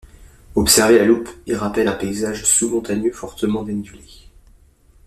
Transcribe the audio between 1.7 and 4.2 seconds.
un paysage sous-montagneux fortement dénivelé.